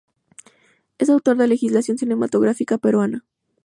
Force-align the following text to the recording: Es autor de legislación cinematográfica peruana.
Es 0.97 1.11
autor 1.11 1.37
de 1.37 1.47
legislación 1.47 1.99
cinematográfica 1.99 2.79
peruana. 2.79 3.23